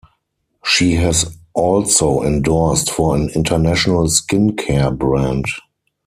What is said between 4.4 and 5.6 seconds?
care brand.